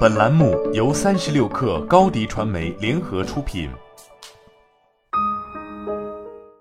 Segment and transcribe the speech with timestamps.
[0.00, 3.70] 本栏目由三十六氪高低传媒联合出品。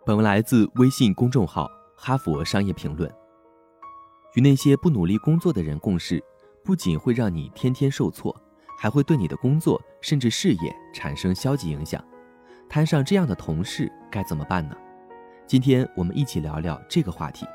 [0.06, 3.10] 本文来自微信公众号《哈佛商业评论》。
[4.36, 6.24] 与那些不努力工作的人共事，
[6.64, 8.34] 不仅会让你天天受挫，
[8.78, 12.02] 还会对你的工作甚至事业产生消极影响。
[12.70, 14.76] 摊上这样的同事该怎么办呢？
[15.46, 17.46] 今天我们一起聊聊这个话题。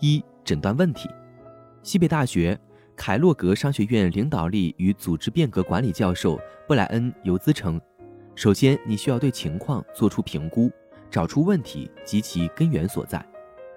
[0.00, 1.08] 一、诊断问题。
[1.82, 2.58] 西北大学。
[2.96, 7.80] 凯洛格商学院领导力与组织变革管理教授布莱恩·尤兹称
[8.34, 10.70] ：“首先，你需要对情况做出评估，
[11.10, 13.24] 找出问题及其根源所在。”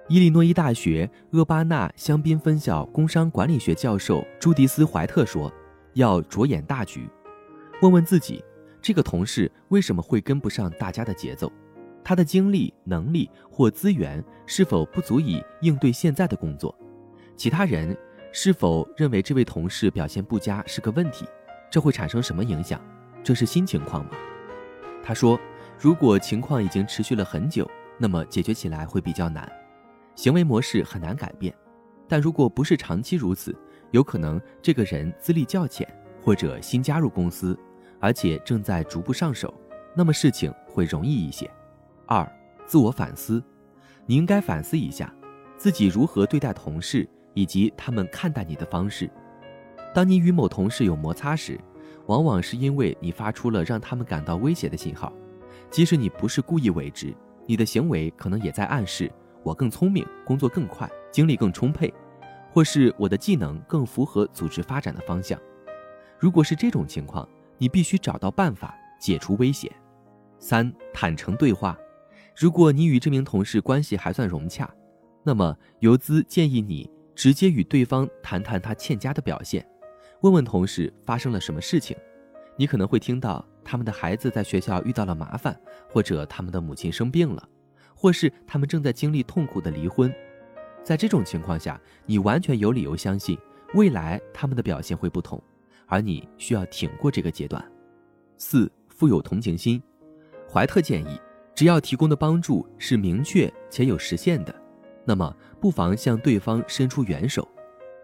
[0.08, 5.52] 伊利诺伊大学厄巴纳香槟分校工商管理学教授朱迪斯·怀特说
[5.94, 7.10] ：“要着眼大局，
[7.82, 8.42] 问问自己，
[8.82, 11.52] 这个同事为什么会跟不上大家的节奏？
[12.04, 16.74] 他的精力、能力或资源是否不足以应对现在的工作？
[17.36, 17.98] 其他人？”
[18.32, 21.26] 是否认为这位同事表现不佳是个问题？
[21.70, 22.80] 这会产生什么影响？
[23.24, 24.12] 这是新情况吗？
[25.04, 25.40] 他说，
[25.80, 29.50] 如果情况已经持续了很久，那么解决起来会比较难，
[30.16, 31.54] 行为模式很难改变。
[32.08, 33.56] 但如果不是长期如此，
[33.92, 35.88] 有可能这个人资历较浅，
[36.22, 37.58] 或者新加入公司，
[38.00, 39.54] 而且正在逐步上手，
[39.96, 41.50] 那么事情会容易一些。
[42.06, 42.30] 二，
[42.66, 43.44] 自我反思，
[44.06, 45.14] 你应该反思一下，
[45.58, 47.08] 自己如何对待同事。
[47.38, 49.08] 以及他们看待你的方式。
[49.94, 51.60] 当你与某同事有摩擦时，
[52.08, 55.14] 往往是因为你发出了让他们感到威胁的信号。
[55.70, 57.14] 即使你不是故意为之，
[57.46, 59.12] 你的行为可能也在暗示
[59.44, 61.94] 我更聪明、工作更快、精力更充沛，
[62.52, 65.40] 或是我的技能更符合组织发展的方向。
[66.18, 69.72] 如果是这种情况，你必须找到办法解除威胁。
[70.40, 71.78] 三、坦诚对话。
[72.36, 74.68] 如果你与这名同事关系还算融洽，
[75.24, 76.90] 那么游资建议你。
[77.18, 79.68] 直接与对方谈谈他欠佳的表现，
[80.22, 81.98] 问问同事发生了什么事情。
[82.56, 85.60] 你可能会听到他们的孩子在学校遇到了麻烦，
[85.90, 87.50] 或者他们的母亲生病了，
[87.96, 90.14] 或是他们正在经历痛苦的离婚。
[90.84, 93.36] 在这种情况下，你完全有理由相信
[93.74, 95.42] 未来他们的表现会不同，
[95.88, 97.64] 而你需要挺过这个阶段。
[98.38, 99.82] 四、富有同情心。
[100.48, 101.20] 怀特建议，
[101.56, 104.54] 只要提供的帮助是明确且有实现的。
[105.08, 107.48] 那么，不妨向对方伸出援手。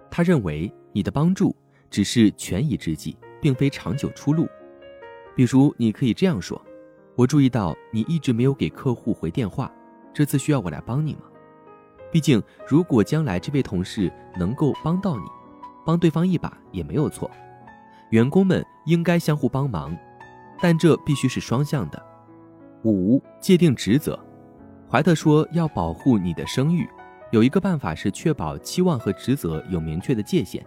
[0.10, 1.54] 他认为你的帮助
[1.90, 4.48] 只是权宜之计，并非长久出路。
[5.36, 6.60] 比如，你可以这样说
[7.18, 9.70] ：“我注意到你一直没有给客户回电话，
[10.14, 11.24] 这次需要我来帮你吗？”
[12.10, 14.10] 毕竟，如果将来这位同事
[14.40, 15.26] 能够帮到你，
[15.86, 17.30] 帮对方一把也没有错。
[18.12, 19.94] 员工们应该相互帮忙，
[20.62, 22.02] 但这必须是双向的。
[22.86, 24.18] 五、界定职责。
[24.94, 26.88] 怀特说：“要保护你的声誉，
[27.32, 30.64] 有一个办法是确保期望和职责有明确的界限。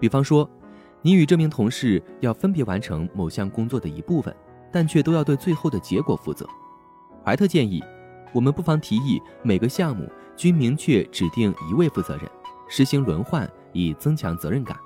[0.00, 0.50] 比方说，
[1.02, 4.34] 你与这名同事要分别完成某项工作的一部分，
[4.72, 6.44] 但却都要对最后的结果负责。”
[7.24, 7.80] 怀特建议，
[8.32, 12.28] 我们不妨提议每个项目均明确指定一位负责人，
[12.68, 14.76] 实行轮换以增强责任感。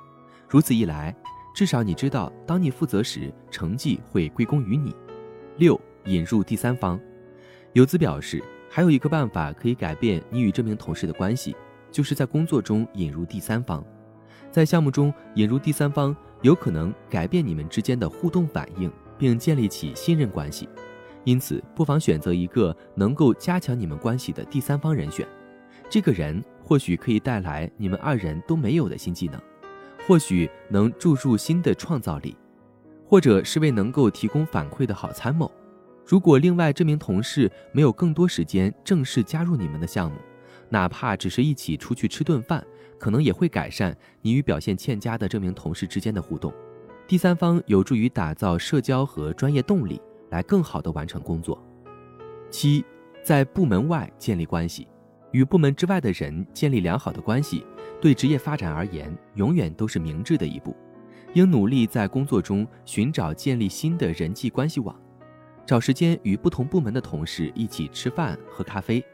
[0.47, 1.17] 如此一来，
[1.55, 4.95] 至少你知道，当你负责时，成绩会归功于你。
[5.57, 7.01] 六、引入第三方。
[7.73, 8.45] 游资表示。
[8.69, 11.57] 还有一个办法可以改变你与这名同事的关系，
[11.91, 13.85] 就是在工作中引入第三方。
[14.51, 20.69] 在项目中引入第三方，有可能改变你们之间的互动反应，并建立起信任关系。
[21.25, 25.27] 因此，不妨选择一个能够加强你们关系的第三方人选。
[25.91, 29.41] 这个人或许可以带来你们二人都没有的新技能，
[30.07, 32.37] 或许能注入新的创造力，
[33.07, 35.51] 或者是位能够提供反馈的好参谋。
[36.09, 40.17] 如果另外这名同事没有更多时间正式加入你们的项目，
[40.71, 42.67] 哪怕只是一起出去吃顿饭，
[42.99, 46.51] 可能也会改善你与表现欠佳的这名同事之间的互动。
[47.07, 51.63] 第三方有助于打造社交和专业动力，来更好地完成工作。
[52.49, 52.83] 七，
[53.23, 54.89] 在部门外建立关系，
[55.33, 57.67] 与部门之外的人建立良好的关系，
[58.01, 60.75] 对职业发展而言永远都是明智的一步。
[61.35, 64.99] 应努力在工作中寻找建立新的人际关系网。
[65.69, 69.05] 找时间与不同部门的同事一起吃饭、喝咖啡，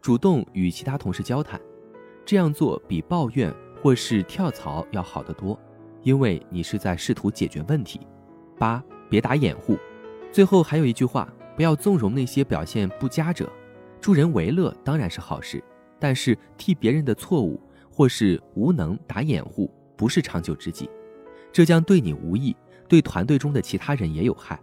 [0.00, 1.60] 主动与其他同事交谈，
[2.24, 5.60] 这样做比抱怨或是跳槽要好得多，
[6.00, 8.00] 因为你是在试图解决问题。
[8.58, 9.76] 八，别打掩护。
[10.32, 13.52] 最后还有一句话：不要纵容那些表现不佳者。
[14.00, 15.62] 助人为乐当然是好事，
[15.98, 17.60] 但是替别人的错误
[17.92, 20.88] 或是无能打掩护不是长久之计，
[21.52, 22.56] 这将对你无益，
[22.88, 24.58] 对团队中的其他人也有害。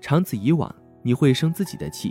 [0.00, 2.10] 长此以往，你会生自己的气。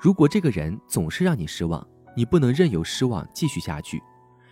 [0.00, 1.86] 如果这个人总是让你失望，
[2.16, 4.02] 你不能任由失望继续下去。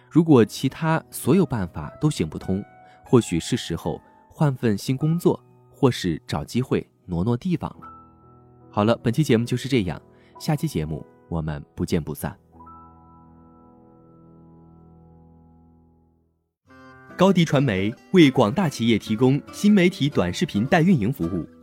[0.08, 2.64] 如果其他所有办法都行不通，
[3.04, 5.38] 或许是时候换份新工作，
[5.70, 7.88] 或是找机会挪挪地方了。
[8.70, 10.00] 好了，本期节目就是这样，
[10.38, 12.36] 下期节目我们不见不散。
[17.16, 21.46] 高迪传媒为广大企业提供新媒体短视频代运营服务，